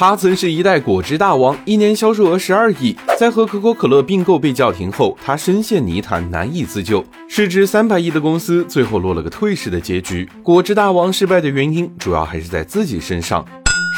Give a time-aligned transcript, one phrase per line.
[0.00, 2.94] 他曾是一代果汁大王，一年销售额十二亿。
[3.18, 7.04] 在和可口可乐并购被叫停后，他深陷泥潭，难以自救。
[7.28, 10.28] 市值三百亿的公司，最后落了个退市的结局。
[10.40, 13.44] 果汁大王失败的原因，主要还是在自己身上。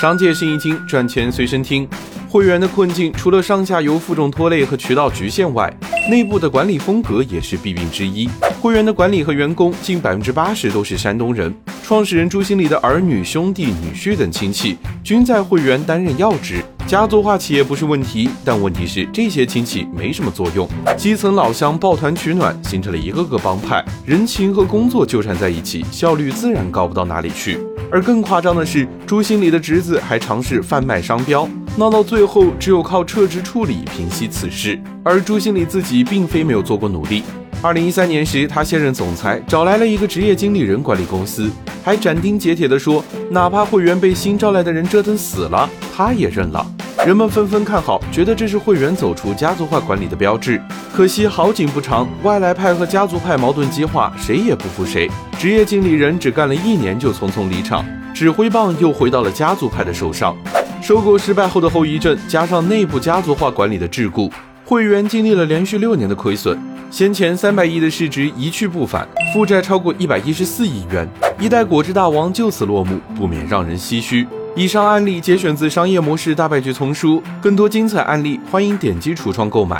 [0.01, 1.86] 商界生意经，赚钱随身听。
[2.31, 5.69] 会员的困境，除了上下游负重拖累和渠道局限外，
[6.09, 8.30] 内部的管理风格也是弊病之一。
[8.61, 11.53] 会员的管理和员工近百分之八十都是山东人，
[11.83, 16.62] 创始人朱新礼的儿女、兄弟、女婿等亲戚均在会员担任要职。
[16.87, 27.59] 家族化企业不是问题，但问题是这些亲戚没什么作用，基层老乡抱团取暖，形成了一个个帮派，人情和工作纠缠在一起，效率自然高不到哪里去。
[27.93, 34.79] 而更夸张的是，朱新礼的侄子还尝试贩卖商标，闹到最后只有靠撤职处理平息此事。
[35.05, 37.23] 而朱新礼自己并非没有做过努力。
[37.62, 41.51] 二零一三年时，他现任总裁，找来了一个职业经理人管理公司，
[41.84, 46.66] 还斩钉截铁地说，哪怕会员被新招来的人折腾死了，他也认了。
[47.06, 50.60] 人们纷纷看好，觉得这是会员走出家族化管理的标志。
[50.95, 55.10] 可惜好景不长，外来派和家族派矛盾激化，谁也不服谁。
[55.38, 60.35] 职业经理人只干了一年就匆匆离场，指挥棒又回到了家族派的手上。
[60.82, 64.31] 收购失败后的后遗症，加上内部家族化管理的桎梏，
[64.64, 66.59] 会员经历了连续六年的亏损。
[66.91, 71.06] 先前三百亿的市值一去不返，负债超过一百一十四亿元，
[71.38, 74.26] 一代果汁大王就此落幕，不免让人唏嘘。
[74.56, 79.78] 以上案例节选自《商业模式大败局丛书》，更多精彩案例欢迎点击橱窗购买。